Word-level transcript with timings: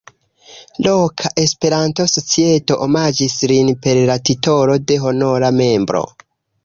Loka 0.85 1.29
Esperanto-societo 1.43 2.77
omaĝis 2.85 3.35
lin 3.53 3.69
per 3.85 4.01
la 4.11 4.17
titolo 4.31 4.79
de 4.93 4.99
honora 5.05 5.53
membro. 5.61 6.03